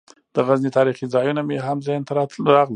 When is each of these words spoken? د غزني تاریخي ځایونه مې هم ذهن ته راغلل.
د 0.35 0.37
غزني 0.47 0.69
تاریخي 0.77 1.05
ځایونه 1.13 1.41
مې 1.47 1.57
هم 1.65 1.77
ذهن 1.87 2.01
ته 2.07 2.11
راغلل. 2.17 2.69